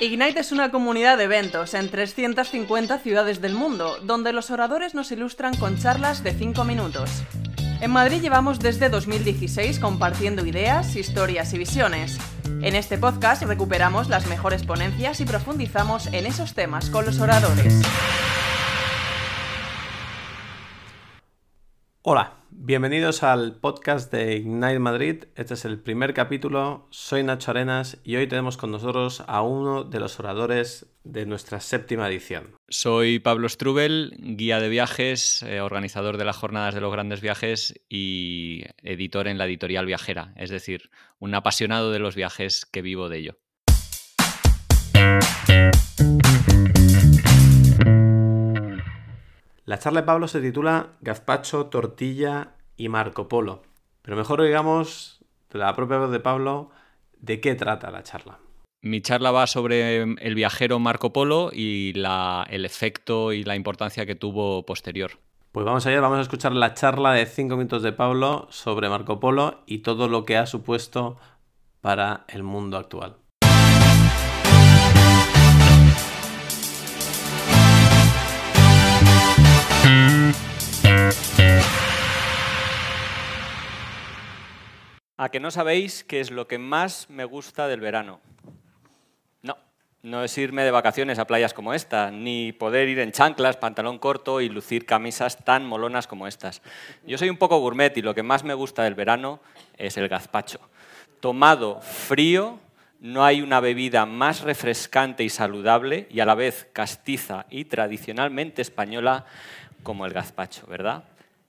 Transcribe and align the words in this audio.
Ignite 0.00 0.40
es 0.40 0.50
una 0.50 0.70
comunidad 0.70 1.18
de 1.18 1.24
eventos 1.24 1.74
en 1.74 1.90
350 1.90 3.00
ciudades 3.00 3.42
del 3.42 3.52
mundo, 3.52 3.98
donde 4.02 4.32
los 4.32 4.50
oradores 4.50 4.94
nos 4.94 5.12
ilustran 5.12 5.54
con 5.58 5.76
charlas 5.76 6.24
de 6.24 6.32
5 6.32 6.64
minutos. 6.64 7.10
En 7.82 7.90
Madrid 7.90 8.22
llevamos 8.22 8.60
desde 8.60 8.88
2016 8.88 9.78
compartiendo 9.78 10.46
ideas, 10.46 10.96
historias 10.96 11.52
y 11.52 11.58
visiones. 11.58 12.18
En 12.62 12.76
este 12.76 12.96
podcast 12.96 13.42
recuperamos 13.42 14.08
las 14.08 14.26
mejores 14.26 14.62
ponencias 14.62 15.20
y 15.20 15.26
profundizamos 15.26 16.06
en 16.06 16.24
esos 16.24 16.54
temas 16.54 16.88
con 16.88 17.04
los 17.04 17.20
oradores. 17.20 17.82
Hola, 22.00 22.39
bienvenidos 22.62 23.22
al 23.22 23.56
podcast 23.56 24.12
de 24.12 24.36
Ignite 24.36 24.78
Madrid. 24.78 25.24
Este 25.34 25.54
es 25.54 25.64
el 25.64 25.78
primer 25.78 26.12
capítulo. 26.12 26.86
Soy 26.90 27.22
Nacho 27.22 27.50
Arenas 27.50 27.98
y 28.04 28.16
hoy 28.16 28.26
tenemos 28.26 28.58
con 28.58 28.70
nosotros 28.70 29.24
a 29.26 29.40
uno 29.42 29.84
de 29.84 29.98
los 29.98 30.20
oradores 30.20 30.86
de 31.02 31.24
nuestra 31.24 31.60
séptima 31.60 32.06
edición. 32.08 32.54
Soy 32.68 33.18
Pablo 33.18 33.48
Strubel, 33.48 34.14
guía 34.18 34.60
de 34.60 34.68
viajes, 34.68 35.42
eh, 35.42 35.60
organizador 35.60 36.18
de 36.18 36.26
las 36.26 36.36
jornadas 36.36 36.74
de 36.74 36.82
los 36.82 36.92
grandes 36.92 37.22
viajes 37.22 37.80
y 37.88 38.64
editor 38.82 39.26
en 39.26 39.38
la 39.38 39.46
editorial 39.46 39.86
viajera, 39.86 40.34
es 40.36 40.50
decir, 40.50 40.90
un 41.18 41.34
apasionado 41.34 41.90
de 41.90 41.98
los 41.98 42.14
viajes 42.14 42.66
que 42.66 42.82
vivo 42.82 43.08
de 43.08 43.18
ello. 43.18 43.38
La 49.70 49.78
charla 49.78 50.00
de 50.00 50.06
Pablo 50.06 50.26
se 50.26 50.40
titula 50.40 50.96
Gazpacho, 51.00 51.66
Tortilla 51.66 52.56
y 52.76 52.88
Marco 52.88 53.28
Polo. 53.28 53.62
Pero 54.02 54.16
mejor 54.16 54.42
digamos, 54.42 55.24
de 55.48 55.60
la 55.60 55.76
propia 55.76 55.98
voz 55.98 56.10
de 56.10 56.18
Pablo, 56.18 56.70
¿de 57.20 57.40
qué 57.40 57.54
trata 57.54 57.92
la 57.92 58.02
charla? 58.02 58.40
Mi 58.82 59.00
charla 59.00 59.30
va 59.30 59.46
sobre 59.46 60.02
el 60.02 60.34
viajero 60.34 60.80
Marco 60.80 61.12
Polo 61.12 61.50
y 61.52 61.92
el 61.94 62.64
efecto 62.64 63.32
y 63.32 63.44
la 63.44 63.54
importancia 63.54 64.06
que 64.06 64.16
tuvo 64.16 64.66
posterior. 64.66 65.12
Pues 65.52 65.64
vamos 65.64 65.86
allá, 65.86 66.00
vamos 66.00 66.18
a 66.18 66.22
escuchar 66.22 66.50
la 66.50 66.74
charla 66.74 67.12
de 67.12 67.26
5 67.26 67.54
minutos 67.56 67.84
de 67.84 67.92
Pablo 67.92 68.48
sobre 68.50 68.88
Marco 68.88 69.20
Polo 69.20 69.62
y 69.66 69.82
todo 69.82 70.08
lo 70.08 70.24
que 70.24 70.36
ha 70.36 70.46
supuesto 70.46 71.16
para 71.80 72.24
el 72.26 72.42
mundo 72.42 72.76
actual. 72.76 73.18
¿A 85.16 85.28
que 85.28 85.38
no 85.38 85.50
sabéis 85.50 86.02
qué 86.02 86.20
es 86.20 86.30
lo 86.30 86.48
que 86.48 86.56
más 86.56 87.10
me 87.10 87.24
gusta 87.24 87.68
del 87.68 87.80
verano? 87.80 88.20
No, 89.42 89.58
no 90.02 90.24
es 90.24 90.38
irme 90.38 90.64
de 90.64 90.70
vacaciones 90.70 91.18
a 91.18 91.26
playas 91.26 91.52
como 91.52 91.74
esta, 91.74 92.10
ni 92.10 92.52
poder 92.52 92.88
ir 92.88 93.00
en 93.00 93.12
chanclas, 93.12 93.58
pantalón 93.58 93.98
corto 93.98 94.40
y 94.40 94.48
lucir 94.48 94.86
camisas 94.86 95.44
tan 95.44 95.66
molonas 95.66 96.06
como 96.06 96.26
estas. 96.26 96.62
Yo 97.06 97.18
soy 97.18 97.28
un 97.28 97.36
poco 97.36 97.58
gourmet 97.58 97.94
y 97.98 98.02
lo 98.02 98.14
que 98.14 98.22
más 98.22 98.44
me 98.44 98.54
gusta 98.54 98.84
del 98.84 98.94
verano 98.94 99.40
es 99.76 99.98
el 99.98 100.08
gazpacho. 100.08 100.60
Tomado 101.20 101.82
frío, 101.82 102.58
no 103.00 103.24
hay 103.24 103.40
una 103.40 103.60
bebida 103.60 104.06
más 104.06 104.42
refrescante 104.42 105.24
y 105.24 105.28
saludable 105.28 106.06
y 106.10 106.20
a 106.20 106.26
la 106.26 106.34
vez 106.34 106.68
castiza 106.72 107.46
y 107.50 107.64
tradicionalmente 107.64 108.62
española 108.62 109.26
como 109.82 110.06
el 110.06 110.12
gazpacho, 110.12 110.66
¿verdad? 110.66 111.04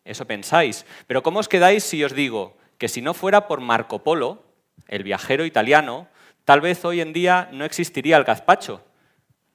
Eso 0.05 0.25
pensáis. 0.25 0.85
Pero 1.07 1.23
¿cómo 1.23 1.39
os 1.39 1.47
quedáis 1.47 1.83
si 1.83 2.03
os 2.03 2.13
digo 2.13 2.57
que 2.77 2.87
si 2.87 3.01
no 3.01 3.13
fuera 3.13 3.47
por 3.47 3.61
Marco 3.61 3.99
Polo, 4.03 4.43
el 4.87 5.03
viajero 5.03 5.45
italiano, 5.45 6.07
tal 6.45 6.61
vez 6.61 6.83
hoy 6.83 7.01
en 7.01 7.13
día 7.13 7.49
no 7.51 7.65
existiría 7.65 8.17
el 8.17 8.23
gazpacho, 8.23 8.83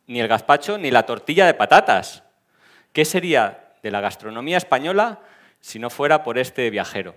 ni 0.07 0.21
el 0.21 0.29
gazpacho 0.29 0.79
ni 0.79 0.91
la 0.91 1.05
tortilla 1.05 1.47
de 1.47 1.55
patatas. 1.55 2.23
¿Qué 2.93 3.05
sería 3.05 3.73
de 3.83 3.91
la 3.91 4.01
gastronomía 4.01 4.57
española 4.57 5.21
si 5.61 5.79
no 5.79 5.91
fuera 5.91 6.23
por 6.23 6.39
este 6.39 6.71
viajero? 6.71 7.15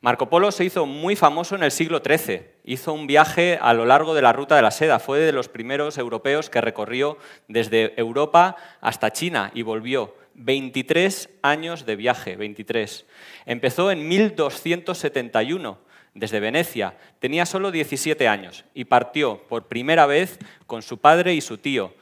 Marco 0.00 0.28
Polo 0.28 0.52
se 0.52 0.64
hizo 0.64 0.86
muy 0.86 1.16
famoso 1.16 1.56
en 1.56 1.64
el 1.64 1.72
siglo 1.72 2.00
XIII. 2.04 2.42
Hizo 2.64 2.92
un 2.92 3.08
viaje 3.08 3.58
a 3.60 3.74
lo 3.74 3.84
largo 3.84 4.14
de 4.14 4.22
la 4.22 4.32
ruta 4.32 4.54
de 4.54 4.62
la 4.62 4.70
seda. 4.70 5.00
Fue 5.00 5.18
de 5.18 5.32
los 5.32 5.48
primeros 5.48 5.98
europeos 5.98 6.50
que 6.50 6.60
recorrió 6.60 7.18
desde 7.48 7.98
Europa 7.98 8.54
hasta 8.80 9.12
China 9.12 9.50
y 9.54 9.62
volvió. 9.62 10.14
23 10.38 11.28
años 11.42 11.84
de 11.84 11.96
viaje, 11.96 12.36
23. 12.36 13.06
Empezó 13.46 13.90
en 13.90 14.06
1271 14.08 15.78
desde 16.14 16.40
Venecia. 16.40 16.94
Tenía 17.18 17.46
solo 17.46 17.70
17 17.70 18.28
años 18.28 18.64
y 18.74 18.84
partió 18.84 19.42
por 19.48 19.66
primera 19.66 20.06
vez 20.06 20.38
con 20.66 20.82
su 20.82 20.98
padre 20.98 21.34
y 21.34 21.40
su 21.40 21.58
tío 21.58 21.94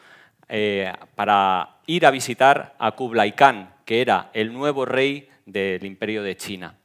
eh, 0.49 0.93
para 1.15 1.79
ir 1.87 2.07
a 2.07 2.11
visitar 2.11 2.75
a 2.79 2.93
Kublai 2.93 3.35
Khan, 3.35 3.75
que 3.85 4.01
era 4.01 4.31
el 4.33 4.53
nuevo 4.53 4.85
rey 4.85 5.29
del 5.45 5.85
imperio 5.85 6.23
de 6.23 6.37
China. 6.37 6.77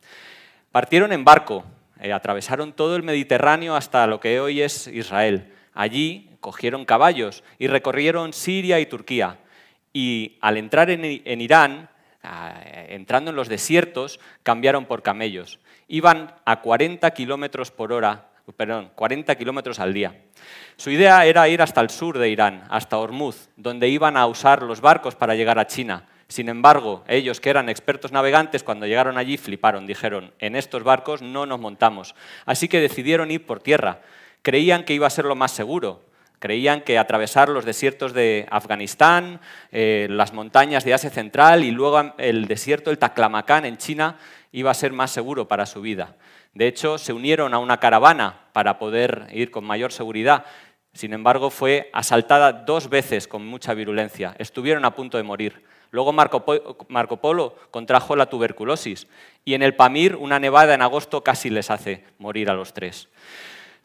Partieron 0.71 1.11
en 1.11 1.25
barco, 1.25 1.65
eh, 1.99 2.13
atravesaron 2.13 2.73
todo 2.73 2.95
el 2.95 3.03
Mediterráneo 3.03 3.75
hasta 3.75 4.07
lo 4.07 4.19
que 4.19 4.39
hoy 4.39 4.61
es 4.61 4.87
Israel. 4.87 5.53
Allí 5.73 6.29
cogieron 6.39 6.85
caballos 6.85 7.43
y 7.59 7.67
recorrieron 7.67 8.33
Siria 8.33 8.79
y 8.79 8.85
Turquía 8.85 9.37
y 9.93 10.37
al 10.41 10.57
entrar 10.57 10.89
en, 10.89 11.41
Irán, 11.41 11.89
entrando 12.87 13.31
en 13.31 13.35
los 13.35 13.49
desiertos, 13.49 14.19
cambiaron 14.43 14.85
por 14.85 15.01
camellos. 15.01 15.59
Iban 15.87 16.33
a 16.45 16.61
40 16.61 17.09
kilómetros 17.11 17.71
por 17.71 17.91
hora, 17.91 18.29
perdón, 18.55 18.91
40 18.95 19.35
kilómetros 19.35 19.79
al 19.79 19.93
día. 19.93 20.21
Su 20.77 20.89
idea 20.89 21.25
era 21.25 21.47
ir 21.49 21.61
hasta 21.61 21.81
el 21.81 21.89
sur 21.89 22.17
de 22.17 22.29
Irán, 22.29 22.63
hasta 22.69 22.97
Hormuz, 22.97 23.49
donde 23.55 23.89
iban 23.89 24.17
a 24.17 24.25
usar 24.27 24.63
los 24.63 24.81
barcos 24.81 25.15
para 25.15 25.35
llegar 25.35 25.59
a 25.59 25.67
China. 25.67 26.05
Sin 26.27 26.47
embargo, 26.47 27.03
ellos 27.09 27.41
que 27.41 27.49
eran 27.49 27.67
expertos 27.67 28.13
navegantes, 28.13 28.63
cuando 28.63 28.87
llegaron 28.87 29.17
allí 29.17 29.37
fliparon, 29.37 29.85
dijeron, 29.85 30.33
en 30.39 30.55
estos 30.55 30.81
barcos 30.81 31.21
no 31.21 31.45
nos 31.45 31.59
montamos. 31.59 32.15
Así 32.45 32.69
que 32.69 32.79
decidieron 32.79 33.31
ir 33.31 33.45
por 33.45 33.59
tierra. 33.59 33.99
Creían 34.41 34.85
que 34.85 34.93
iba 34.93 35.05
a 35.05 35.09
ser 35.09 35.25
lo 35.25 35.35
más 35.35 35.51
seguro, 35.51 36.05
Creían 36.41 36.81
que 36.81 36.97
atravesar 36.97 37.49
los 37.49 37.65
desiertos 37.65 38.13
de 38.13 38.47
Afganistán, 38.49 39.39
eh, 39.71 40.07
las 40.09 40.33
montañas 40.33 40.83
de 40.83 40.95
Asia 40.95 41.11
Central 41.11 41.63
y 41.63 41.69
luego 41.69 42.15
el 42.17 42.47
desierto 42.47 42.89
del 42.89 42.97
Taklamakan 42.97 43.63
en 43.65 43.77
China 43.77 44.17
iba 44.51 44.71
a 44.71 44.73
ser 44.73 44.91
más 44.91 45.11
seguro 45.11 45.47
para 45.47 45.67
su 45.67 45.81
vida. 45.81 46.15
De 46.55 46.65
hecho, 46.65 46.97
se 46.97 47.13
unieron 47.13 47.53
a 47.53 47.59
una 47.59 47.77
caravana 47.77 48.47
para 48.53 48.79
poder 48.79 49.27
ir 49.31 49.51
con 49.51 49.63
mayor 49.65 49.91
seguridad. 49.91 50.45
Sin 50.93 51.13
embargo, 51.13 51.51
fue 51.51 51.91
asaltada 51.93 52.51
dos 52.51 52.89
veces 52.89 53.27
con 53.27 53.45
mucha 53.45 53.75
virulencia. 53.75 54.33
Estuvieron 54.39 54.83
a 54.83 54.95
punto 54.95 55.17
de 55.17 55.23
morir. 55.23 55.63
Luego 55.91 56.11
Marco, 56.11 56.43
Marco 56.87 57.17
Polo 57.17 57.55
contrajo 57.69 58.15
la 58.15 58.25
tuberculosis 58.25 59.05
y 59.45 59.53
en 59.53 59.61
el 59.61 59.75
Pamir 59.75 60.15
una 60.15 60.39
nevada 60.39 60.73
en 60.73 60.81
agosto 60.81 61.23
casi 61.23 61.51
les 61.51 61.69
hace 61.69 62.03
morir 62.17 62.49
a 62.49 62.55
los 62.55 62.73
tres. 62.73 63.09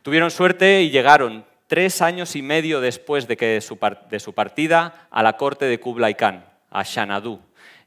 Tuvieron 0.01 0.31
suerte 0.31 0.81
y 0.81 0.89
llegaron, 0.89 1.45
tres 1.67 2.03
años 2.03 2.37
y 2.37 2.43
medio 2.43 2.81
después 2.81 3.27
de, 3.27 3.37
que 3.37 3.47
de, 3.47 4.21
su, 4.21 4.33
partida 4.35 5.09
a 5.11 5.23
la 5.23 5.37
corte 5.37 5.67
de 5.67 5.81
Kublai 5.81 6.15
Khan, 6.15 6.45
a 6.71 6.85
Xanadu. 6.85 7.41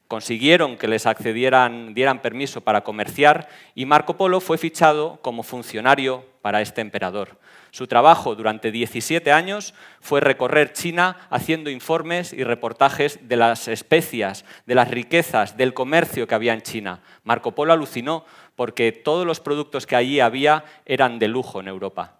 Consiguieron 0.07 0.77
que 0.77 0.87
les 0.87 1.05
accedieran, 1.05 1.93
dieran 1.93 2.21
permiso 2.21 2.61
para 2.61 2.83
comerciar 2.83 3.47
y 3.75 3.85
Marco 3.85 4.17
Polo 4.17 4.39
fue 4.39 4.57
fichado 4.57 5.19
como 5.21 5.43
funcionario 5.43 6.25
para 6.41 6.61
este 6.61 6.81
emperador. 6.81 7.37
Su 7.71 7.85
trabajo 7.85 8.33
durante 8.33 8.71
17 8.71 9.31
años 9.31 9.75
fue 9.99 10.19
recorrer 10.19 10.73
China 10.73 11.27
haciendo 11.29 11.69
informes 11.69 12.33
y 12.33 12.43
reportajes 12.43 13.27
de 13.27 13.37
las 13.37 13.67
especias, 13.67 14.45
de 14.65 14.73
las 14.73 14.89
riquezas, 14.89 15.55
del 15.55 15.75
comercio 15.75 16.27
que 16.27 16.33
había 16.33 16.53
en 16.53 16.63
China. 16.63 17.01
Marco 17.23 17.53
Polo 17.53 17.73
alucinó 17.73 18.25
porque 18.55 18.91
todos 18.91 19.27
los 19.27 19.39
productos 19.39 19.85
que 19.85 19.95
allí 19.95 20.19
había 20.19 20.65
eran 20.85 21.19
de 21.19 21.27
lujo 21.27 21.59
en 21.59 21.67
Europa. 21.67 22.18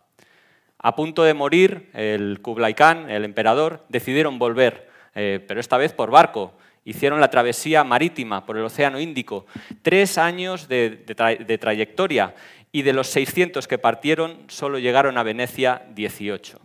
A 0.82 0.96
punto 0.96 1.24
de 1.24 1.34
morir, 1.34 1.90
el 1.94 2.40
Kublai 2.42 2.74
Khan, 2.74 3.10
el 3.10 3.26
emperador, 3.26 3.84
decidieron 3.90 4.40
volver, 4.40 4.90
eh, 5.14 5.44
pero 5.46 5.60
esta 5.60 5.78
vez 5.78 5.92
por 5.94 6.10
barco. 6.10 6.54
Hicieron 6.86 7.20
la 7.20 7.30
travesía 7.30 7.84
marítima 7.84 8.46
por 8.46 8.58
el 8.58 8.64
Océano 8.64 9.00
Índico. 9.00 9.46
Tres 9.82 10.18
años 10.18 10.70
de, 10.70 10.90
de 10.90 11.58
trayectoria 11.58 12.34
y 12.72 12.84
de 12.84 12.94
los 12.94 13.08
600 13.08 13.68
que 13.68 13.78
partieron, 13.78 14.38
solo 14.48 14.80
llegaron 14.80 15.18
a 15.18 15.24
Venecia 15.24 15.84
18. 15.94 16.60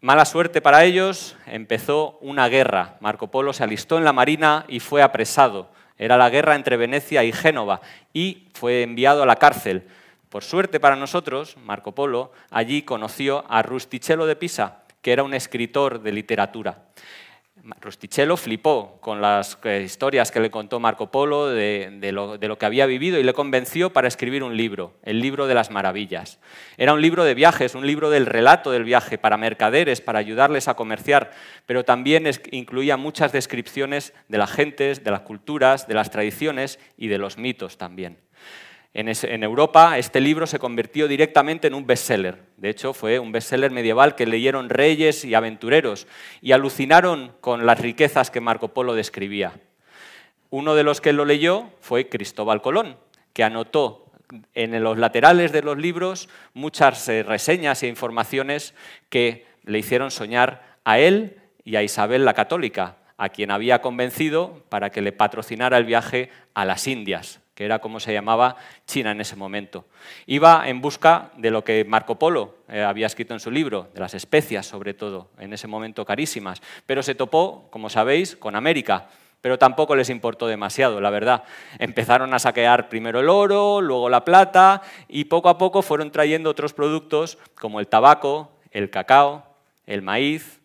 Mala 0.00 0.24
suerte 0.24 0.60
para 0.60 0.84
ellos, 0.84 1.36
empezó 1.46 2.18
una 2.20 2.48
guerra. 2.48 2.96
Marco 3.00 3.30
Polo 3.30 3.52
se 3.52 3.64
alistó 3.64 3.98
en 3.98 4.04
la 4.04 4.12
marina 4.12 4.64
y 4.68 4.80
fue 4.80 5.02
apresado. 5.02 5.70
Era 5.98 6.16
la 6.16 6.30
guerra 6.30 6.54
entre 6.54 6.76
Venecia 6.76 7.24
y 7.24 7.32
Génova 7.32 7.80
y 8.12 8.48
fue 8.54 8.82
enviado 8.82 9.22
a 9.22 9.26
la 9.26 9.36
cárcel. 9.36 9.84
Por 10.28 10.42
suerte 10.42 10.80
para 10.80 10.96
nosotros, 10.96 11.56
Marco 11.56 11.94
Polo 11.94 12.32
allí 12.50 12.82
conoció 12.82 13.44
a 13.48 13.62
Rustichello 13.62 14.26
de 14.26 14.36
Pisa, 14.36 14.82
que 15.00 15.12
era 15.12 15.22
un 15.22 15.34
escritor 15.34 16.02
de 16.02 16.12
literatura. 16.12 16.88
Rustichello 17.80 18.36
flipó 18.36 18.98
con 19.00 19.20
las 19.20 19.58
eh, 19.64 19.82
historias 19.84 20.30
que 20.30 20.40
le 20.40 20.50
contó 20.50 20.78
Marco 20.78 21.10
Polo 21.10 21.48
de, 21.48 22.10
lo, 22.12 22.38
de, 22.38 22.48
lo, 22.48 22.58
que 22.58 22.66
había 22.66 22.86
vivido 22.86 23.18
y 23.18 23.24
le 23.24 23.32
convenció 23.32 23.92
para 23.92 24.08
escribir 24.08 24.42
un 24.44 24.56
libro, 24.56 24.94
el 25.02 25.20
libro 25.20 25.46
de 25.46 25.54
las 25.54 25.70
maravillas. 25.70 26.38
Era 26.76 26.92
un 26.92 27.00
libro 27.00 27.24
de 27.24 27.34
viajes, 27.34 27.74
un 27.74 27.86
libro 27.86 28.10
del 28.10 28.26
relato 28.26 28.70
del 28.70 28.84
viaje 28.84 29.18
para 29.18 29.36
mercaderes, 29.36 30.00
para 30.00 30.18
ayudarles 30.18 30.68
a 30.68 30.74
comerciar, 30.74 31.32
pero 31.66 31.84
también 31.84 32.28
incluía 32.52 32.96
muchas 32.96 33.32
descripciones 33.32 34.12
de 34.28 34.38
las 34.38 34.52
gentes, 34.52 35.02
de 35.02 35.10
las 35.10 35.22
culturas, 35.22 35.88
de 35.88 35.94
las 35.94 36.10
tradiciones 36.10 36.78
y 36.96 37.08
de 37.08 37.18
los 37.18 37.36
mitos 37.36 37.78
también. 37.78 38.18
En, 38.94 39.42
Europa 39.42 39.98
este 39.98 40.20
libro 40.20 40.46
se 40.46 40.58
convirtió 40.58 41.06
directamente 41.06 41.66
en 41.66 41.74
un 41.74 41.86
bestseller. 41.86 42.38
De 42.56 42.70
hecho, 42.70 42.94
fue 42.94 43.18
un 43.18 43.30
bestseller 43.30 43.70
medieval 43.70 44.14
que 44.14 44.24
leyeron 44.24 44.70
reyes 44.70 45.24
y 45.24 45.34
aventureros 45.34 46.06
y 46.40 46.52
alucinaron 46.52 47.32
con 47.40 47.66
las 47.66 47.78
riquezas 47.78 48.30
que 48.30 48.40
Marco 48.40 48.68
Polo 48.68 48.94
describía. 48.94 49.52
Uno 50.48 50.74
de 50.74 50.82
los 50.82 51.02
que 51.02 51.12
lo 51.12 51.26
leyó 51.26 51.70
fue 51.80 52.08
Cristóbal 52.08 52.62
Colón, 52.62 52.96
que 53.34 53.44
anotó 53.44 54.06
en 54.54 54.82
los 54.82 54.98
laterales 54.98 55.52
de 55.52 55.62
los 55.62 55.76
libros 55.76 56.28
muchas 56.54 57.08
eh, 57.08 57.22
reseñas 57.22 57.82
e 57.82 57.88
informaciones 57.88 58.74
que 59.08 59.46
le 59.64 59.78
hicieron 59.78 60.10
soñar 60.10 60.78
a 60.84 60.98
él 60.98 61.38
y 61.64 61.76
a 61.76 61.82
Isabel 61.82 62.24
la 62.24 62.34
Católica, 62.34 62.96
a 63.18 63.28
quien 63.28 63.50
había 63.50 63.80
convencido 63.80 64.64
para 64.68 64.90
que 64.90 65.02
le 65.02 65.12
patrocinara 65.12 65.78
el 65.78 65.84
viaje 65.84 66.30
a 66.54 66.64
las 66.64 66.86
Indias, 66.86 67.40
que 67.56 67.64
era 67.64 67.78
como 67.78 68.00
se 68.00 68.12
llamaba 68.12 68.56
China 68.86 69.12
en 69.12 69.20
ese 69.22 69.34
momento. 69.34 69.86
Iba 70.26 70.68
en 70.68 70.82
busca 70.82 71.30
de 71.38 71.50
lo 71.50 71.64
que 71.64 71.86
Marco 71.86 72.18
Polo 72.18 72.58
eh, 72.68 72.82
había 72.82 73.06
escrito 73.06 73.32
en 73.32 73.40
su 73.40 73.50
libro, 73.50 73.88
de 73.94 74.00
las 74.00 74.12
especias 74.12 74.66
sobre 74.66 74.92
todo, 74.92 75.30
en 75.38 75.54
ese 75.54 75.66
momento 75.66 76.04
carísimas, 76.04 76.60
pero 76.84 77.02
se 77.02 77.14
topó, 77.14 77.66
como 77.70 77.88
sabéis, 77.88 78.36
con 78.36 78.56
América. 78.56 79.08
Pero 79.40 79.58
tampoco 79.58 79.96
les 79.96 80.10
importó 80.10 80.46
demasiado, 80.46 81.00
la 81.00 81.08
verdad. 81.08 81.44
Empezaron 81.78 82.34
a 82.34 82.38
saquear 82.38 82.90
primero 82.90 83.20
el 83.20 83.28
oro, 83.30 83.80
luego 83.80 84.10
la 84.10 84.24
plata, 84.24 84.82
y 85.08 85.24
poco 85.24 85.48
a 85.48 85.56
poco 85.56 85.80
fueron 85.80 86.10
trayendo 86.10 86.50
otros 86.50 86.74
productos 86.74 87.38
como 87.54 87.80
el 87.80 87.88
tabaco, 87.88 88.52
el 88.70 88.90
cacao, 88.90 89.46
el 89.86 90.02
maíz, 90.02 90.60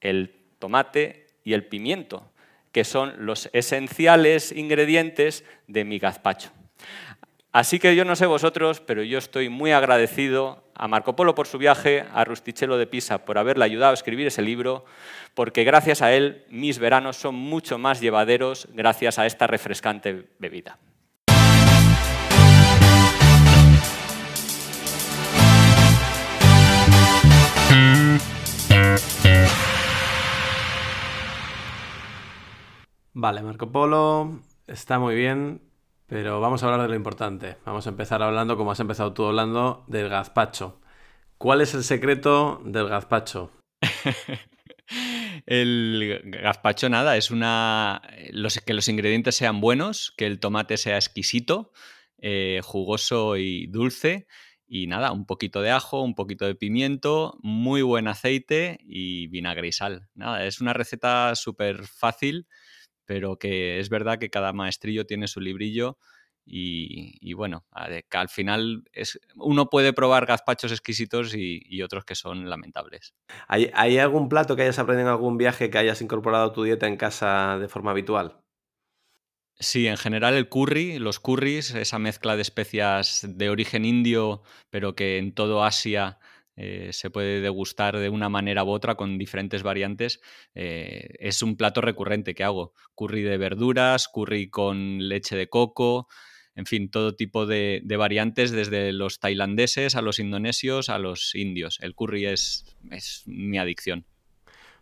el 0.00 0.34
tomate 0.58 1.26
y 1.44 1.52
el 1.52 1.66
pimiento 1.66 2.24
que 2.72 2.84
son 2.84 3.14
los 3.26 3.50
esenciales 3.52 4.52
ingredientes 4.52 5.44
de 5.66 5.84
mi 5.84 5.98
gazpacho. 5.98 6.50
Así 7.52 7.80
que 7.80 7.96
yo 7.96 8.04
no 8.04 8.14
sé 8.14 8.26
vosotros, 8.26 8.80
pero 8.80 9.02
yo 9.02 9.18
estoy 9.18 9.48
muy 9.48 9.72
agradecido 9.72 10.62
a 10.74 10.86
Marco 10.86 11.16
Polo 11.16 11.34
por 11.34 11.48
su 11.48 11.58
viaje, 11.58 12.04
a 12.14 12.24
Rustichello 12.24 12.78
de 12.78 12.86
Pisa 12.86 13.24
por 13.24 13.38
haberle 13.38 13.64
ayudado 13.64 13.90
a 13.90 13.94
escribir 13.94 14.28
ese 14.28 14.40
libro, 14.40 14.84
porque 15.34 15.64
gracias 15.64 16.00
a 16.00 16.12
él 16.12 16.44
mis 16.48 16.78
veranos 16.78 17.16
son 17.16 17.34
mucho 17.34 17.76
más 17.76 18.00
llevaderos 18.00 18.68
gracias 18.72 19.18
a 19.18 19.26
esta 19.26 19.48
refrescante 19.48 20.28
bebida. 20.38 20.78
Vale, 33.22 33.42
Marco 33.42 33.70
Polo 33.70 34.40
está 34.66 34.98
muy 34.98 35.14
bien, 35.14 35.60
pero 36.06 36.40
vamos 36.40 36.62
a 36.62 36.66
hablar 36.66 36.80
de 36.80 36.88
lo 36.88 36.94
importante. 36.94 37.58
Vamos 37.66 37.86
a 37.86 37.90
empezar 37.90 38.22
hablando, 38.22 38.56
como 38.56 38.72
has 38.72 38.80
empezado 38.80 39.12
tú 39.12 39.26
hablando, 39.26 39.84
del 39.88 40.08
gazpacho. 40.08 40.80
¿Cuál 41.36 41.60
es 41.60 41.74
el 41.74 41.84
secreto 41.84 42.62
del 42.64 42.88
gazpacho? 42.88 43.52
el 45.44 46.22
gazpacho 46.24 46.88
nada, 46.88 47.18
es 47.18 47.30
una 47.30 48.00
que 48.64 48.72
los 48.72 48.88
ingredientes 48.88 49.36
sean 49.36 49.60
buenos, 49.60 50.14
que 50.16 50.24
el 50.24 50.40
tomate 50.40 50.78
sea 50.78 50.96
exquisito, 50.96 51.72
eh, 52.16 52.62
jugoso 52.64 53.36
y 53.36 53.66
dulce. 53.66 54.28
Y 54.66 54.86
nada, 54.86 55.12
un 55.12 55.26
poquito 55.26 55.60
de 55.60 55.72
ajo, 55.72 56.00
un 56.00 56.14
poquito 56.14 56.46
de 56.46 56.54
pimiento, 56.54 57.36
muy 57.42 57.82
buen 57.82 58.08
aceite 58.08 58.78
y 58.80 59.26
vinagre 59.26 59.68
y 59.68 59.72
sal. 59.72 60.08
Nada, 60.14 60.46
es 60.46 60.62
una 60.62 60.72
receta 60.72 61.34
súper 61.34 61.86
fácil 61.86 62.46
pero 63.10 63.40
que 63.40 63.80
es 63.80 63.88
verdad 63.88 64.20
que 64.20 64.30
cada 64.30 64.52
maestrillo 64.52 65.04
tiene 65.04 65.26
su 65.26 65.40
librillo 65.40 65.98
y, 66.44 67.32
bueno, 67.34 67.66
al 67.72 68.28
final 68.28 68.84
es, 68.92 69.18
uno 69.34 69.68
puede 69.68 69.92
probar 69.92 70.26
gazpachos 70.26 70.70
exquisitos 70.70 71.34
y, 71.34 71.82
otros 71.82 72.04
que 72.04 72.14
son 72.14 72.48
lamentables. 72.48 73.12
¿Hay, 73.48 73.68
¿Hay, 73.74 73.98
algún 73.98 74.28
plato 74.28 74.54
que 74.54 74.62
hayas 74.62 74.78
aprendido 74.78 75.08
en 75.08 75.12
algún 75.12 75.38
viaje 75.38 75.70
que 75.70 75.78
hayas 75.78 76.00
incorporado 76.02 76.50
a 76.50 76.52
tu 76.52 76.62
dieta 76.62 76.86
en 76.86 76.96
casa 76.96 77.58
de 77.58 77.66
forma 77.68 77.90
habitual? 77.90 78.44
Sí, 79.58 79.88
en 79.88 79.96
general 79.96 80.34
el 80.34 80.48
curry, 80.48 81.00
los 81.00 81.18
curries, 81.18 81.74
esa 81.74 81.98
mezcla 81.98 82.36
de 82.36 82.42
especias 82.42 83.26
de 83.28 83.50
origen 83.50 83.84
indio, 83.84 84.42
pero 84.70 84.94
que 84.94 85.18
en 85.18 85.34
todo 85.34 85.64
Asia 85.64 86.20
eh, 86.62 86.92
se 86.92 87.08
puede 87.08 87.40
degustar 87.40 87.96
de 87.96 88.10
una 88.10 88.28
manera 88.28 88.64
u 88.64 88.68
otra 88.68 88.94
con 88.94 89.16
diferentes 89.16 89.62
variantes. 89.62 90.20
Eh, 90.54 91.08
es 91.18 91.42
un 91.42 91.56
plato 91.56 91.80
recurrente 91.80 92.34
que 92.34 92.44
hago. 92.44 92.74
Curry 92.94 93.22
de 93.22 93.38
verduras, 93.38 94.08
curry 94.08 94.50
con 94.50 95.08
leche 95.08 95.36
de 95.36 95.48
coco, 95.48 96.06
en 96.54 96.66
fin, 96.66 96.90
todo 96.90 97.16
tipo 97.16 97.46
de, 97.46 97.82
variantes, 97.96 98.50
desde 98.50 98.92
los 98.92 99.20
tailandeses 99.20 99.96
a 99.96 100.02
los 100.02 100.18
indonesios 100.18 100.90
a 100.90 100.98
los 100.98 101.34
indios. 101.34 101.78
El 101.80 101.94
curry 101.94 102.26
es, 102.26 102.76
es 102.90 103.22
mi 103.24 103.56
adicción. 103.58 104.04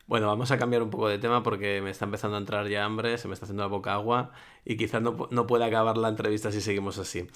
Bueno, 0.08 0.26
vamos 0.26 0.50
a 0.50 0.58
cambiar 0.58 0.82
un 0.82 0.90
poco 0.90 1.08
de 1.08 1.19
tema 1.19 1.44
porque 1.44 1.80
me 1.80 1.90
está 1.90 2.06
empezando 2.06 2.38
a 2.38 2.40
entrar 2.40 2.66
ya 2.66 2.84
hambre, 2.84 3.19
se 3.19 3.28
me 3.28 3.34
está 3.34 3.44
haciendo 3.44 3.62
la 3.62 3.69
boca 3.69 3.92
agua 3.92 4.32
y 4.64 4.76
quizás 4.76 5.00
no, 5.00 5.28
no 5.30 5.46
pueda 5.46 5.66
acabar 5.66 5.96
la 5.96 6.08
entrevista 6.08 6.50
si 6.50 6.60
seguimos 6.60 6.98
así. 6.98 7.28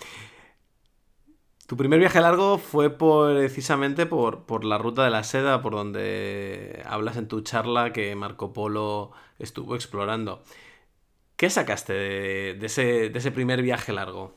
Tu 1.66 1.76
primer 1.76 2.00
viaje 2.00 2.20
largo 2.20 2.58
fue 2.58 2.90
precisamente 2.90 4.04
por, 4.06 4.64
la 4.64 4.78
ruta 4.78 5.04
de 5.04 5.10
la 5.10 5.22
seda, 5.22 5.62
por 5.62 5.74
donde 5.74 6.82
hablas 6.84 7.16
en 7.16 7.28
tu 7.28 7.40
charla 7.42 7.92
que 7.92 8.14
Marco 8.16 8.52
Polo 8.52 9.12
estuvo 9.38 9.76
explorando. 9.76 10.42
¿Qué 11.36 11.50
sacaste 11.50 11.92
de, 11.92 12.66
ese, 12.66 13.10
de 13.10 13.18
ese 13.18 13.30
primer 13.30 13.62
viaje 13.62 13.92
largo? 13.92 14.36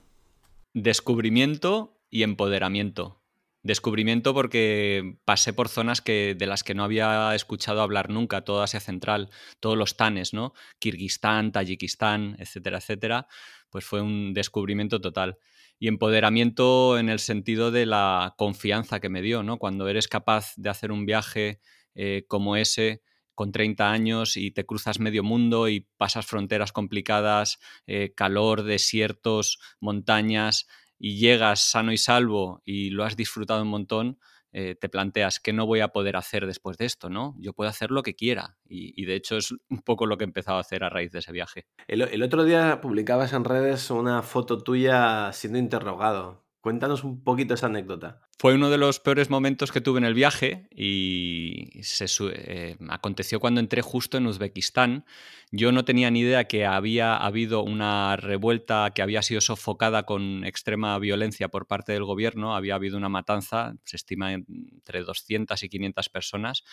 Descubrimiento 0.74 1.98
y 2.10 2.24
empoderamiento. 2.24 3.22
Descubrimiento 3.64 4.36
porque 4.36 5.18
pasé 5.26 5.52
por 5.52 5.70
zonas 5.70 6.02
que, 6.02 6.36
de 6.38 6.46
las 6.46 6.64
que 6.64 6.76
no 6.76 6.84
había 6.84 7.34
escuchado 7.34 7.82
hablar 7.82 8.12
nunca, 8.12 8.42
toda 8.42 8.66
Asia 8.66 8.80
Central, 8.80 9.32
todos 9.60 9.76
los 9.76 9.98
tanes, 9.98 10.34
¿no? 10.34 10.54
Kirguistán, 10.78 11.52
Tayikistán, 11.52 12.36
etcétera, 12.38 12.78
etcétera. 12.78 13.28
Pues 13.72 13.84
fue 13.84 14.02
un 14.02 14.36
descubrimiento 14.36 15.02
total 15.02 15.40
y 15.80 15.88
empoderamiento 15.88 16.98
en 16.98 17.10
el 17.10 17.20
sentido 17.20 17.72
de 17.72 17.86
la 17.86 18.34
confianza 18.38 19.00
que 19.00 19.10
me 19.10 19.22
dio, 19.22 19.44
¿no? 19.44 19.58
Cuando 19.58 19.88
eres 19.88 20.08
capaz 20.08 20.54
de 20.56 20.70
hacer 20.70 20.92
un 20.92 21.06
viaje 21.06 21.60
eh, 21.96 22.26
como 22.28 22.56
ese 22.56 23.02
con 23.36 23.52
30 23.52 23.92
años 23.92 24.38
y 24.38 24.52
te 24.52 24.66
cruzas 24.66 25.00
medio 25.00 25.22
mundo 25.22 25.68
y 25.68 25.88
pasas 25.98 26.26
fronteras 26.26 26.72
complicadas, 26.72 27.60
eh, 27.86 28.14
calor, 28.16 28.64
desiertos, 28.64 29.60
montañas 29.80 30.68
y 30.98 31.18
llegas 31.18 31.60
sano 31.60 31.92
y 31.92 31.98
salvo 31.98 32.62
y 32.64 32.92
lo 32.92 33.04
has 33.04 33.18
disfrutado 33.18 33.62
un 33.62 33.68
montón, 33.68 34.20
eh, 34.58 34.74
te 34.74 34.88
planteas 34.88 35.42
qué 35.42 35.52
no 35.52 35.66
voy 35.66 35.82
a 35.82 35.90
poder 35.90 36.16
hacer 36.16 36.48
después 36.48 36.78
de 36.78 36.86
esto, 36.86 37.10
¿no? 37.10 37.36
Yo 37.40 37.52
puedo 37.52 37.70
hacer 37.70 37.92
lo 37.92 38.04
que 38.04 38.16
quiera 38.16 38.56
y, 38.64 39.04
de 39.04 39.16
hecho 39.16 39.36
es 39.36 39.52
un 39.52 39.82
poco 39.82 40.06
lo 40.06 40.18
que 40.18 40.24
he 40.24 40.28
empezado 40.28 40.58
a 40.58 40.62
hacer 40.62 40.86
a 40.86 40.90
raíz 40.90 41.12
de 41.12 41.20
ese 41.20 41.34
viaje. 41.34 41.66
el 41.90 42.24
otro 42.24 42.46
día 42.46 42.80
publicabas 42.80 43.34
en 43.34 43.44
redes 43.44 43.92
una 43.92 44.22
foto 44.22 44.60
tuya 44.60 45.30
siendo 45.34 45.60
interrogado. 45.60 46.46
Cuéntanos 46.62 47.04
un 47.04 47.22
poquito 47.22 47.54
esa 47.54 47.66
anécdota. 47.66 48.25
Fue 48.38 48.54
uno 48.54 48.70
de 48.70 48.78
los 48.78 49.00
peores 49.00 49.30
momentos 49.30 49.72
que 49.72 49.80
tuve 49.80 50.00
en 50.00 50.04
el 50.04 50.14
viaje 50.14 50.68
y 50.70 51.70
se, 51.84 52.06
eh, 52.34 52.76
aconteció 52.90 53.40
cuando 53.40 53.62
entré 53.62 53.82
justo 53.82 54.18
en 54.18 54.28
Uzbekistán. 54.28 55.06
Yo 55.52 55.72
no 55.72 55.86
tenía 55.86 56.12
ni 56.12 56.20
idea 56.20 56.44
que 56.44 56.66
había 56.66 57.16
habido 57.16 57.64
una 57.64 58.18
revuelta 58.18 58.92
que 58.94 59.02
había 59.02 59.22
sido 59.22 59.40
sofocada 59.40 60.04
con 60.04 60.44
extrema 60.44 61.00
violencia 61.00 61.48
por 61.48 61.66
parte 61.66 61.94
del 61.94 62.04
gobierno. 62.04 62.58
Había 62.58 62.76
habido 62.76 62.98
una 62.98 63.08
matanza, 63.08 63.76
se 63.86 63.96
estima 63.96 64.34
entre 64.34 65.04
200 65.04 65.64
y 65.64 65.70
500 65.70 66.10
personas. 66.10 66.64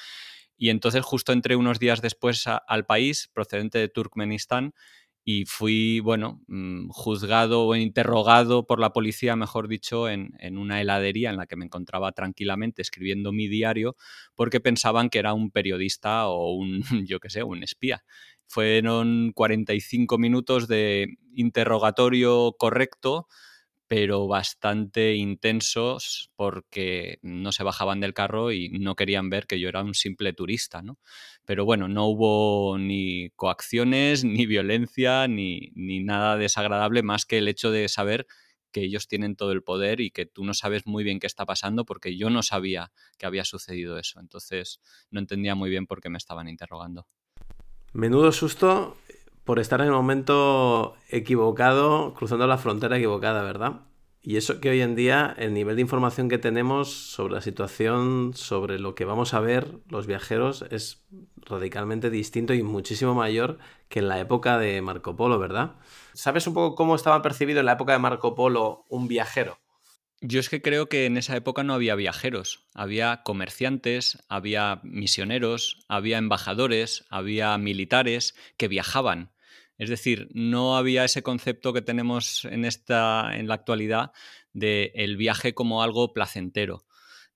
Y 0.57 0.71
entonces 0.71 1.05
justo 1.05 1.33
entré 1.33 1.55
unos 1.55 1.79
días 1.79 2.03
después 2.03 2.45
al 2.47 2.87
país, 2.87 3.31
procedente 3.33 3.79
de 3.79 3.89
Turkmenistán, 3.89 4.75
y 5.25 5.45
fui, 5.47 6.01
bueno, 6.01 6.41
mm, 6.49 6.89
juzgado 6.89 7.65
o 7.67 7.77
interrogado 7.77 8.67
por 8.67 8.81
la 8.81 8.93
policía, 8.93 9.37
mejor 9.37 9.69
dicho, 9.69 10.09
en, 10.09 10.33
una 10.59 10.81
heladería 10.81 11.31
en 11.31 11.37
la 11.37 11.47
que 11.47 11.57
me 11.57 11.65
encontraba 11.65 12.13
tranquilamente 12.13 12.83
escribiendo 12.83 13.33
mi 13.33 13.47
diario 13.49 13.97
porque 14.35 14.61
pensaban 14.61 15.11
que 15.11 15.19
era 15.21 15.33
un 15.35 15.51
periodista 15.51 16.27
o 16.29 16.55
un, 16.55 16.83
yo 17.07 17.21
qué 17.21 17.31
sé, 17.31 17.43
un 17.45 17.63
espía. 17.63 18.05
Fueron 18.49 19.33
45 19.35 20.19
minutos 20.19 20.69
de 20.69 21.17
interrogatorio 21.35 22.55
correcto, 22.59 23.29
pero 23.95 24.27
bastante 24.27 25.17
intensos 25.17 26.31
porque 26.35 27.19
no 27.21 27.53
se 27.53 27.63
bajaban 27.63 28.01
del 28.01 28.15
carro 28.15 28.51
y 28.51 28.71
no 28.71 28.97
querían 28.97 29.29
ver 29.29 29.47
que 29.47 29.61
yo 29.61 29.69
era 29.69 29.83
un 29.83 29.93
simple 29.93 30.33
turista, 30.33 30.81
¿no? 30.81 30.99
Pero 31.45 31.67
bueno, 31.67 31.89
no 31.89 32.07
hubo 32.07 32.79
ni 32.79 33.29
coacciones, 33.37 34.25
ni 34.25 34.47
violencia, 34.47 35.29
ni, 35.29 35.73
ni 35.75 36.03
nada 36.03 36.39
desagradable 36.39 37.03
más 37.03 37.27
que 37.27 37.37
el 37.37 37.49
hecho 37.49 37.71
de 37.71 37.87
saber 37.91 38.27
que 38.71 38.81
ellos 38.81 39.09
tienen 39.09 39.37
todo 39.37 39.53
el 39.53 39.63
poder 39.63 40.01
y 40.01 40.11
que 40.11 40.25
tú 40.25 40.43
no 40.43 40.55
sabes 40.55 40.87
muy 40.87 41.05
bien 41.05 41.21
qué 41.21 41.27
está 41.27 41.45
pasando 41.45 41.85
porque 41.85 42.17
yo 42.17 42.31
no 42.31 42.43
sabía 42.43 42.93
que 43.19 43.27
había 43.27 43.45
sucedido 43.45 43.99
eso. 43.99 44.21
Entonces 44.21 44.81
no 45.11 45.21
entendía 45.21 45.55
muy 45.55 45.69
bien 45.69 45.87
por 45.87 46.01
qué 46.01 46.09
me 46.09 46.17
estaban 46.17 46.49
interrogando. 46.49 47.07
Menudo 47.93 48.33
susto 48.33 48.97
por 49.45 49.59
estar 49.59 49.81
en 49.81 49.89
el 49.89 49.93
momento 49.93 50.95
equivocado, 51.09 52.15
cruzando 52.15 52.47
la 52.47 52.59
frontera 52.59 52.97
equivocada, 52.97 53.43
¿verdad? 53.43 53.81
Y 54.25 54.37
eso 54.37 54.61
que 54.61 54.71
hoy 54.71 54.81
en 54.81 54.95
día 54.95 55.35
el 55.37 55.53
nivel 55.53 55.75
de 55.75 55.83
información 55.83 56.29
que 56.29 56.39
tenemos 56.39 56.93
sobre 56.93 57.35
la 57.35 57.41
situación, 57.41 58.35
sobre 58.35 58.79
lo 58.79 58.95
que 58.95 59.05
vamos 59.05 59.35
a 59.35 59.41
ver 59.41 59.81
los 59.89 60.07
viajeros, 60.07 60.65
es 60.71 61.05
radicalmente 61.37 62.09
distinto 62.09 62.55
y 62.55 62.63
muchísimo 62.63 63.15
mayor 63.15 63.59
que 63.89 63.99
en 63.99 64.07
la 64.07 64.21
época 64.21 64.59
de 64.59 64.81
Marco 64.81 65.17
Polo, 65.17 65.41
¿verdad? 65.41 65.75
¿Sabes 66.13 66.47
un 66.47 66.55
poco 66.55 66.77
cómo 66.77 66.95
estaba 66.95 67.21
percibido 67.21 67.61
en 67.61 67.67
la 67.67 67.73
época 67.73 67.95
de 67.95 67.99
Marco 67.99 68.37
Polo 68.37 68.85
un 68.89 69.09
viajero? 69.09 69.62
Yo 70.25 70.39
es 70.39 70.49
que 70.49 70.63
creo 70.63 70.89
que 70.89 71.07
en 71.07 71.17
esa 71.17 71.35
época 71.35 71.65
no 71.65 71.75
había 71.75 71.97
viajeros, 71.97 72.65
había 72.75 73.25
comerciantes, 73.25 74.23
había 74.29 74.79
misioneros, 74.85 75.85
había 75.89 76.17
embajadores, 76.17 77.05
había 77.11 77.59
militares 77.59 78.37
que 78.57 78.69
viajaban. 78.69 79.33
Es 79.79 79.89
decir, 79.89 80.29
no 80.33 80.77
había 80.77 81.05
ese 81.05 81.25
concepto 81.25 81.73
que 81.73 81.83
tenemos 81.83 82.45
en, 82.45 82.65
esta, 82.65 83.37
en 83.37 83.49
la 83.49 83.55
actualidad 83.55 84.13
de 84.53 84.93
el 84.95 85.17
viaje 85.17 85.55
como 85.55 85.83
algo 85.83 86.13
placentero. 86.13 86.85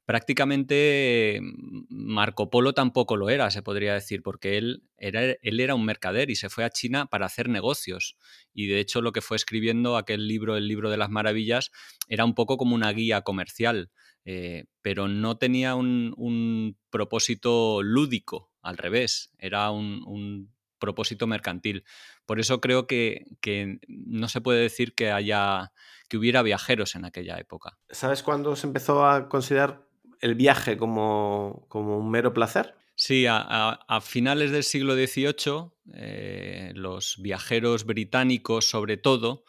Prácticamente 0.06 1.40
mm, 1.42 1.86
Marco 1.90 2.48
Polo 2.48 2.72
tampoco 2.72 3.16
lo 3.16 3.28
era, 3.28 3.50
se 3.50 3.62
podría 3.62 3.92
decir, 3.92 4.22
porque 4.22 4.56
él 4.56 4.84
era, 4.96 5.22
él 5.42 5.60
era 5.60 5.74
un 5.74 5.84
mercader 5.84 6.30
y 6.30 6.36
se 6.36 6.48
fue 6.48 6.64
a 6.64 6.70
China 6.70 7.06
para 7.06 7.26
hacer 7.26 7.48
negocios. 7.48 8.16
Y 8.54 8.68
de 8.68 8.78
hecho 8.80 9.02
lo 9.02 9.12
que 9.12 9.20
fue 9.20 9.36
escribiendo 9.36 9.96
aquel 9.96 10.28
libro, 10.28 10.56
el 10.56 10.68
libro 10.68 10.90
de 10.90 10.96
las 10.96 11.10
maravillas, 11.10 11.72
era 12.08 12.24
un 12.24 12.34
poco 12.34 12.56
como 12.56 12.74
una 12.76 12.92
guía 12.92 13.22
comercial, 13.22 13.90
eh, 14.24 14.64
pero 14.80 15.08
no 15.08 15.38
tenía 15.38 15.74
un, 15.74 16.76
propósito 16.90 17.82
lúdico, 17.82 18.50
al 18.62 18.78
revés, 18.78 19.32
era 19.38 19.70
un, 19.70 20.54
propósito 20.78 21.26
mercantil. 21.26 21.84
Por 22.26 22.38
eso 22.38 22.60
creo 22.60 22.86
que, 22.86 23.24
que, 23.40 23.78
no 23.88 24.28
se 24.28 24.40
puede 24.40 24.60
decir 24.60 24.94
que 24.94 25.10
haya 25.10 25.72
que 26.08 26.16
hubiera 26.16 26.42
viajeros 26.42 26.94
en 26.94 27.04
aquella 27.04 27.38
época. 27.38 27.78
¿Sabes 27.88 28.22
cuándo 28.22 28.54
se 28.56 28.66
empezó 28.66 29.06
a 29.06 29.28
considerar 29.28 29.85
el 30.20 30.34
viaje 30.34 30.76
como, 30.76 31.66
un 31.72 32.10
mero 32.10 32.32
placer? 32.32 32.74
Sí, 32.94 33.26
a, 33.28 34.00
finales 34.02 34.50
del 34.50 34.64
siglo 34.64 34.94
XVIII, 34.94 35.70
eh, 35.94 36.72
los 36.74 37.16
viajeros 37.20 37.84
británicos, 37.84 38.68
sobre 38.68 38.96
todo, 38.96 39.44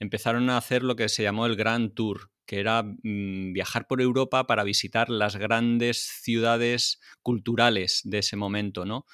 empezaron 0.00 0.50
a 0.50 0.56
hacer 0.56 0.82
lo 0.82 0.96
que 0.96 1.08
se 1.08 1.22
llamó 1.22 1.46
el 1.46 1.56
Grand 1.56 1.94
Tour, 1.94 2.30
que 2.46 2.60
era 2.60 2.82
mm, 2.82 3.52
viajar 3.52 3.86
por 3.86 4.00
Europa 4.00 4.46
para 4.46 4.64
visitar 4.64 5.10
las 5.10 5.36
grandes 5.36 5.98
ciudades 6.22 7.00
culturales 7.22 8.00
de 8.04 8.18
ese 8.18 8.36
momento, 8.36 8.84
¿no? 8.84 9.06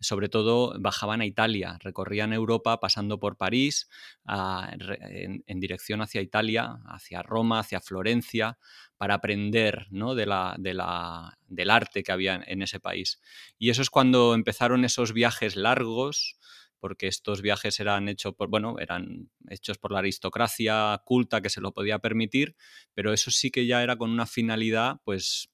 Sobre 0.00 0.30
todo 0.30 0.74
bajaban 0.80 1.20
a 1.20 1.26
Italia, 1.26 1.78
recorrían 1.80 2.32
Europa 2.32 2.80
pasando 2.80 3.20
por 3.20 3.36
París 3.36 3.88
en, 4.26 5.60
dirección 5.60 6.00
hacia 6.00 6.22
Italia, 6.22 6.78
hacia 6.86 7.22
Roma, 7.22 7.60
hacia 7.60 7.80
Florencia, 7.80 8.58
para 8.96 9.14
aprender 9.14 9.86
¿no? 9.90 10.14
de 10.14 10.26
la, 10.26 10.56
del 10.58 11.70
arte 11.70 12.02
que 12.02 12.12
había 12.12 12.42
en 12.46 12.62
ese 12.62 12.80
país. 12.80 13.20
Y 13.58 13.70
eso 13.70 13.82
es 13.82 13.90
cuando 13.90 14.34
empezaron 14.34 14.84
esos 14.84 15.12
viajes 15.12 15.54
largos, 15.54 16.38
porque 16.80 17.06
estos 17.06 17.42
viajes 17.42 17.78
eran 17.78 18.08
hechos 18.08 18.34
por, 18.34 18.48
bueno, 18.48 18.76
eran 18.78 19.30
hechos 19.50 19.76
por 19.76 19.92
la 19.92 19.98
aristocracia 19.98 21.00
culta 21.04 21.42
que 21.42 21.50
se 21.50 21.60
lo 21.60 21.74
podía 21.74 21.98
permitir, 21.98 22.56
pero 22.94 23.12
eso 23.12 23.30
sí 23.30 23.50
que 23.50 23.66
ya 23.66 23.82
era 23.82 23.96
con 23.96 24.10
una 24.10 24.24
finalidad, 24.24 24.96
pues 25.04 25.50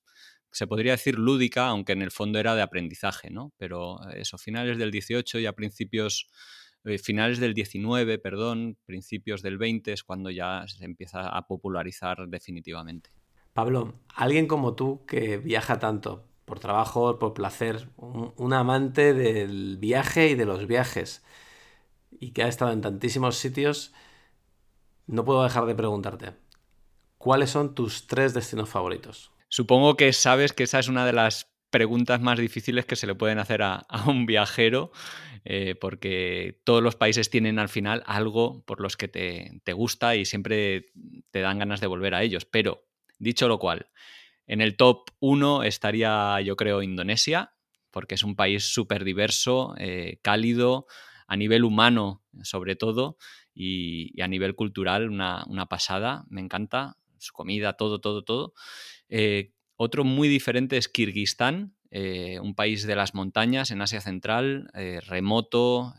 se 0.50 0.66
podría 0.66 0.92
decir 0.92 1.18
lúdica, 1.18 1.66
aunque 1.68 1.92
en 1.92 2.02
el 2.02 2.10
fondo 2.10 2.38
era 2.38 2.54
de 2.54 2.62
aprendizaje, 2.62 3.30
¿no? 3.30 3.52
Pero 3.56 3.98
eso, 4.10 4.38
finales 4.38 4.78
del 4.78 4.90
18 4.90 5.38
y 5.38 5.46
a 5.46 5.52
principios, 5.52 6.28
eh, 6.84 6.98
finales 6.98 7.38
del 7.38 7.54
19, 7.54 8.18
perdón, 8.18 8.78
principios 8.86 9.42
del 9.42 9.58
20 9.58 9.92
es 9.92 10.02
cuando 10.02 10.30
ya 10.30 10.64
se 10.66 10.84
empieza 10.84 11.28
a 11.28 11.46
popularizar 11.46 12.26
definitivamente. 12.28 13.10
Pablo, 13.52 13.94
alguien 14.14 14.46
como 14.46 14.74
tú 14.74 15.04
que 15.06 15.38
viaja 15.38 15.78
tanto, 15.78 16.26
por 16.46 16.60
trabajo, 16.60 17.18
por 17.18 17.34
placer, 17.34 17.90
un, 17.96 18.52
amante 18.52 19.12
del 19.12 19.78
viaje 19.78 20.28
y 20.28 20.34
de 20.34 20.46
los 20.46 20.66
viajes, 20.66 21.22
y 22.10 22.30
que 22.30 22.44
ha 22.44 22.48
estado 22.48 22.72
en 22.72 22.80
tantísimos 22.80 23.36
sitios, 23.36 23.92
no 25.06 25.24
puedo 25.24 25.42
dejar 25.42 25.66
de 25.66 25.74
preguntarte, 25.74 26.34
¿cuáles 27.18 27.50
son 27.50 27.74
tus 27.74 28.06
tres 28.06 28.32
destinos 28.32 28.68
favoritos? 28.68 29.32
Supongo 29.48 29.96
que 29.96 30.12
sabes 30.12 30.52
que 30.52 30.64
esa 30.64 30.78
es 30.78 30.88
una 30.88 31.06
de 31.06 31.12
las 31.12 31.52
preguntas 31.70 32.20
más 32.20 32.38
difíciles 32.38 32.86
que 32.86 32.96
se 32.96 33.06
le 33.06 33.14
pueden 33.14 33.38
hacer 33.38 33.62
a, 33.62 33.86
un 34.06 34.26
viajero, 34.26 34.92
eh, 35.44 35.74
porque 35.80 36.60
todos 36.64 36.82
los 36.82 36.96
países 36.96 37.30
tienen 37.30 37.58
al 37.58 37.68
final 37.68 38.02
algo 38.06 38.64
por 38.64 38.80
los 38.80 38.96
que 38.96 39.08
te, 39.08 39.60
te, 39.64 39.72
gusta 39.72 40.16
y 40.16 40.24
siempre 40.24 40.86
te 41.30 41.40
dan 41.40 41.58
ganas 41.58 41.80
de 41.80 41.86
volver 41.86 42.14
a 42.14 42.22
ellos. 42.22 42.44
Pero, 42.44 42.86
dicho 43.18 43.48
lo 43.48 43.58
cual, 43.58 43.90
en 44.46 44.60
el 44.60 44.76
top 44.76 45.10
1 45.20 45.64
estaría, 45.64 46.40
yo 46.40 46.56
creo, 46.56 46.82
Indonesia, 46.82 47.52
porque 47.90 48.14
es 48.14 48.22
un 48.22 48.36
país 48.36 48.64
súper 48.64 49.04
diverso, 49.04 49.74
eh, 49.78 50.18
cálido, 50.22 50.86
a 51.26 51.36
nivel 51.36 51.64
humano 51.64 52.22
sobre 52.42 52.76
todo, 52.76 53.16
y, 53.54 54.20
a 54.20 54.28
nivel 54.28 54.54
cultural 54.54 55.08
una, 55.10 55.44
una 55.46 55.66
pasada, 55.66 56.24
me 56.28 56.40
encanta, 56.40 56.96
su 57.18 57.32
comida, 57.32 57.72
todo, 57.72 58.00
todo, 58.00 58.22
todo. 58.22 58.52
Eh, 59.08 59.52
otro 59.76 60.04
muy 60.04 60.28
diferente 60.28 60.76
es 60.76 60.88
Kirguistán, 60.88 61.76
eh, 61.90 62.40
un 62.40 62.54
país 62.54 62.86
de 62.86 62.96
las 62.96 63.14
montañas 63.14 63.70
en 63.70 63.80
Asia 63.82 64.00
Central, 64.00 64.70
eh, 64.74 65.00
remoto, 65.06 65.94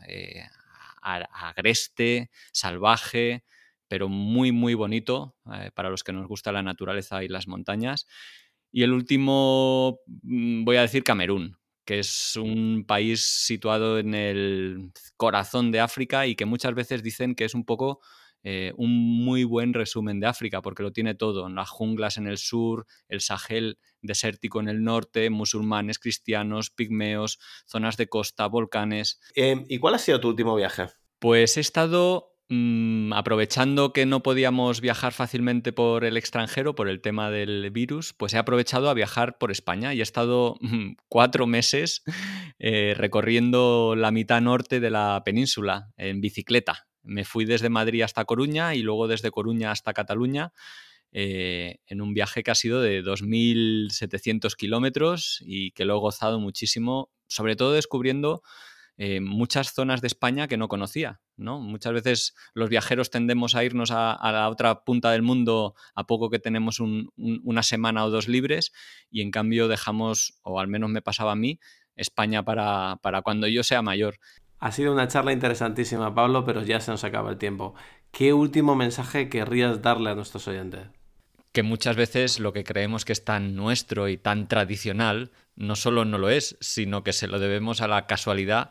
agreste, 1.02 2.30
salvaje, 2.52 3.44
pero 3.88 4.08
muy, 4.08 4.52
muy 4.52 4.74
bonito 4.74 5.36
para 5.74 5.90
los 5.90 6.04
que 6.04 6.12
nos 6.12 6.26
gusta 6.26 6.52
la 6.52 6.62
naturaleza 6.62 7.24
y 7.24 7.28
las 7.28 7.46
montañas. 7.48 8.06
Y 8.70 8.82
el 8.82 8.92
último, 8.92 10.00
mm, 10.22 10.64
voy 10.64 10.76
a 10.76 10.82
decir 10.82 11.04
Camerún, 11.04 11.56
que 11.84 12.00
es 12.00 12.36
un 12.36 12.84
país 12.86 13.22
situado 13.22 13.98
en 13.98 14.14
el 14.14 14.92
corazón 15.16 15.70
de 15.72 15.80
África 15.80 16.26
y 16.26 16.34
que 16.36 16.44
muchas 16.44 16.74
veces 16.74 17.02
dicen 17.02 17.34
que 17.34 17.44
es 17.46 17.54
un 17.54 17.64
poco 17.64 18.00
eh, 18.50 18.72
un 18.78 18.92
muy 19.26 19.44
buen 19.44 19.74
resumen 19.74 20.20
de 20.20 20.26
África, 20.26 20.62
porque 20.62 20.82
lo 20.82 20.90
tiene 20.90 21.14
todo, 21.14 21.46
las 21.50 21.68
junglas 21.68 22.16
en 22.16 22.26
el 22.26 22.38
sur, 22.38 22.86
el 23.10 23.20
Sahel 23.20 23.78
desértico 24.00 24.58
en 24.58 24.68
el 24.68 24.82
norte, 24.82 25.28
musulmanes, 25.28 25.98
cristianos, 25.98 26.70
pigmeos, 26.70 27.38
zonas 27.66 27.98
de 27.98 28.08
costa, 28.08 28.46
volcanes. 28.46 29.20
Em, 29.34 29.66
¿Y 29.68 29.78
cuál 29.78 29.96
ha 29.96 29.98
sido 29.98 30.18
tu 30.18 30.28
último 30.28 30.56
viaje? 30.56 30.86
Pues 31.18 31.58
he 31.58 31.60
estado 31.60 32.38
mm, 32.48 33.12
aprovechando 33.12 33.92
que 33.92 34.06
no 34.06 34.22
podíamos 34.22 34.80
viajar 34.80 35.12
fácilmente 35.12 35.74
por 35.74 36.06
el 36.06 36.16
extranjero, 36.16 36.74
por 36.74 36.88
el 36.88 37.02
tema 37.02 37.30
del 37.30 37.70
virus, 37.70 38.14
pues 38.14 38.32
he 38.32 38.38
aprovechado 38.38 38.88
a 38.88 38.94
viajar 38.94 39.36
por 39.36 39.50
España 39.50 39.92
y 39.92 40.00
he 40.00 40.02
estado 40.02 40.56
mm, 40.62 40.92
cuatro 41.10 41.46
meses 41.46 42.02
eh, 42.58 42.94
recorriendo 42.96 43.94
la 43.94 44.10
mitad 44.10 44.40
norte 44.40 44.80
de 44.80 44.88
la 44.88 45.20
península 45.22 45.92
en 45.98 46.22
bicicleta. 46.22 46.87
Me 47.08 47.24
fui 47.24 47.46
desde 47.46 47.70
Madrid 47.70 48.02
hasta 48.02 48.24
Coruña 48.24 48.74
y 48.74 48.82
luego 48.82 49.08
desde 49.08 49.30
Coruña 49.30 49.70
hasta 49.70 49.94
Cataluña 49.94 50.52
eh, 51.10 51.80
en 51.86 52.02
un 52.02 52.12
viaje 52.12 52.42
que 52.42 52.50
ha 52.50 52.54
sido 52.54 52.82
de 52.82 53.02
2.700 53.02 54.54
kilómetros 54.54 55.42
y 55.44 55.70
que 55.70 55.86
lo 55.86 55.96
he 55.96 56.00
gozado 56.00 56.38
muchísimo, 56.38 57.10
sobre 57.26 57.56
todo 57.56 57.72
descubriendo 57.72 58.42
eh, 58.98 59.20
muchas 59.20 59.72
zonas 59.72 60.02
de 60.02 60.08
España 60.08 60.48
que 60.48 60.58
no 60.58 60.68
conocía. 60.68 61.20
¿no? 61.36 61.60
Muchas 61.60 61.94
veces 61.94 62.34
los 62.52 62.68
viajeros 62.68 63.10
tendemos 63.10 63.54
a 63.54 63.64
irnos 63.64 63.90
a, 63.90 64.18
la 64.32 64.50
otra 64.50 64.84
punta 64.84 65.12
del 65.12 65.22
mundo 65.22 65.74
a 65.94 66.06
poco 66.06 66.28
que 66.28 66.38
tenemos 66.38 66.78
una 66.80 67.62
semana 67.62 68.04
o 68.04 68.10
dos 68.10 68.28
libres 68.28 68.72
y 69.10 69.22
en 69.22 69.30
cambio 69.30 69.66
dejamos, 69.66 70.38
o 70.42 70.60
al 70.60 70.68
menos 70.68 70.90
me 70.90 71.00
pasaba 71.00 71.32
a 71.32 71.36
mí, 71.36 71.58
España 71.96 72.44
para, 72.44 72.98
para 73.02 73.22
cuando 73.22 73.46
yo 73.46 73.62
sea 73.62 73.80
mayor. 73.82 74.18
Ha 74.60 74.72
sido 74.72 74.92
una 74.92 75.08
charla 75.08 75.32
interesantísima, 75.32 76.14
Pablo, 76.14 76.44
pero 76.44 76.62
ya 76.62 76.80
se 76.80 76.90
nos 76.90 77.04
acaba 77.04 77.30
el 77.30 77.38
tiempo. 77.38 77.74
¿Qué 78.10 78.32
último 78.32 78.74
mensaje 78.74 79.28
querrías 79.28 79.82
darle 79.82 80.10
a 80.10 80.14
nuestros 80.14 80.48
oyentes? 80.48 80.88
Que 81.52 81.62
muchas 81.62 81.96
veces 81.96 82.40
lo 82.40 82.52
que 82.52 82.64
creemos 82.64 83.04
que 83.04 83.12
es 83.12 83.24
tan 83.24 83.54
nuestro 83.54 84.08
y 84.08 84.16
tan 84.16 84.48
tradicional, 84.48 85.30
no 85.56 85.76
solo 85.76 86.04
no 86.04 86.18
lo 86.18 86.28
es, 86.28 86.56
sino 86.60 87.04
que 87.04 87.12
se 87.12 87.28
lo 87.28 87.38
debemos 87.38 87.80
a 87.80 87.88
la 87.88 88.06
casualidad 88.06 88.70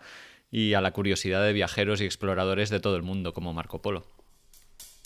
y 0.51 0.73
a 0.73 0.81
la 0.81 0.91
curiosidad 0.91 1.43
de 1.43 1.53
viajeros 1.53 2.01
y 2.01 2.05
exploradores 2.05 2.69
de 2.69 2.79
todo 2.79 2.95
el 2.95 3.03
mundo, 3.03 3.33
como 3.33 3.53
Marco 3.53 3.81
Polo. 3.81 4.05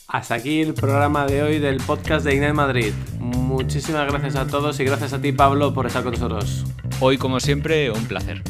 Hasta 0.07 0.35
aquí 0.35 0.61
el 0.61 0.73
programa 0.73 1.25
de 1.25 1.41
hoy 1.43 1.59
del 1.59 1.77
podcast 1.77 2.25
de 2.25 2.33
Ignite 2.33 2.53
Madrid. 2.53 2.93
Muchísimas 3.19 4.07
gracias 4.11 4.35
a 4.35 4.47
todos 4.47 4.79
y 4.79 4.83
gracias 4.83 5.13
a 5.13 5.21
ti, 5.21 5.31
Pablo, 5.31 5.73
por 5.73 5.85
estar 5.85 6.03
con 6.03 6.13
nosotros. 6.13 6.65
Hoy, 6.99 7.17
como 7.17 7.39
siempre, 7.39 7.89
un 7.91 8.05
placer. 8.05 8.43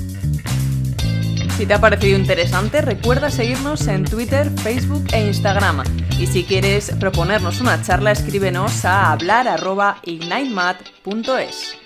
Si 1.62 1.68
te 1.68 1.76
ha 1.76 1.80
parecido 1.80 2.18
interesante, 2.18 2.82
recuerda 2.82 3.30
seguirnos 3.30 3.88
en 3.88 4.04
Twitter, 4.04 4.50
Facebook 4.50 5.06
e 5.14 5.28
Instagram. 5.28 5.84
Y 6.18 6.26
si 6.26 6.44
quieres 6.44 6.92
proponernos 7.00 7.62
una 7.62 7.84
charla, 7.84 8.14
escríbenos 8.14 8.84
a 8.84 9.12
hablar.ignitemad.es. 9.12 11.81